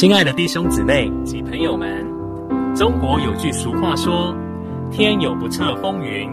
[0.00, 2.06] 亲爱的弟兄姊妹及朋友们，
[2.74, 4.34] 中国有句俗话说
[4.90, 6.26] ：“天有不测风云，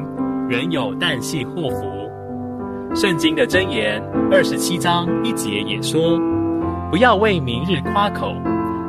[0.47, 1.85] 人有旦夕祸福。”
[2.95, 4.01] 圣经的箴言
[4.31, 6.17] 二十七章一节也说
[6.89, 8.33] ：“不要为明日夸口，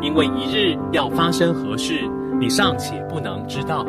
[0.01, 2.09] 因为一日要发生何事，
[2.39, 3.85] 你尚且不能知道。”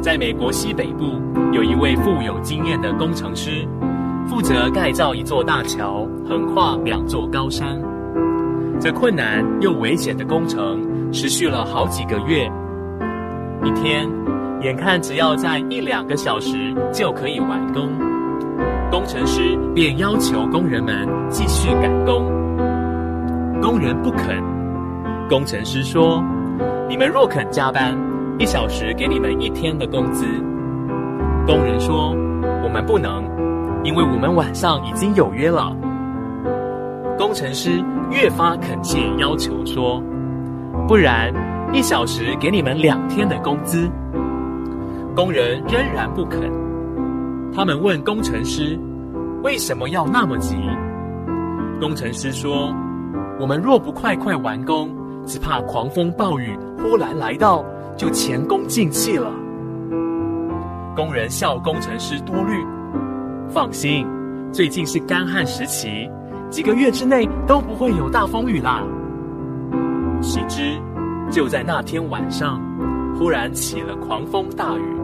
[0.00, 1.20] 在美国西北部，
[1.52, 3.66] 有一位富有经验的工程师，
[4.28, 7.76] 负责盖造一座大桥，横跨两座高山。
[8.80, 12.48] 这困难又危险的工程持续了好几个月。
[13.64, 14.08] 一天，
[14.60, 17.88] 眼看只要在一两个小时就可以完工，
[18.88, 22.24] 工程师便要求工人们继续赶工。
[23.60, 24.40] 工人不肯。
[25.28, 26.22] 工程师说
[26.88, 27.98] ：“你们若肯加班，
[28.38, 30.24] 一小时给你们一天的工资。”
[31.44, 32.14] 工人说
[32.62, 33.24] ：“我们不能，
[33.82, 35.76] 因为我们晚上已经有约了。”
[37.18, 40.00] 工程师越发恳切要求说
[40.86, 41.34] ：“不然，
[41.72, 43.90] 一小时给你们两天的工资。”
[45.16, 46.48] 工人仍然不肯。
[47.52, 48.78] 他们问工程师
[49.42, 50.54] ：“为什么要那么急？”
[51.80, 52.72] 工程师说
[53.40, 54.88] ：“我们若不快快完工，
[55.26, 57.64] 只怕狂风暴雨忽然来到，
[57.96, 59.28] 就前功尽弃了。”
[60.94, 62.64] 工人笑工程师多虑
[63.50, 64.06] ：“放心，
[64.52, 66.08] 最近是干旱时期。”
[66.50, 68.82] 几个月之内都不会有大风雨啦。
[70.20, 70.80] 岂知，
[71.30, 72.60] 就在那天晚上，
[73.18, 74.96] 忽然起了狂风大雨，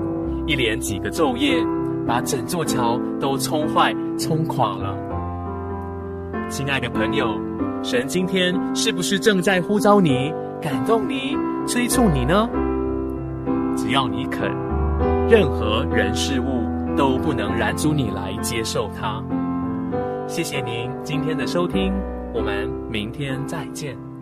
[0.47, 1.65] 一连几个昼夜，
[2.07, 4.97] 把整座桥都冲坏、冲垮了。
[6.49, 7.39] 亲爱的朋友，
[7.83, 12.49] 神今天是不是正在呼召你、感动你、催促你呢？
[13.77, 14.51] 只要你肯，
[15.29, 16.65] 任何人事物
[16.97, 19.23] 都不能拦阻你来接受它。
[20.27, 21.93] 谢谢您今天的收听，
[22.33, 24.14] 我们明天再见。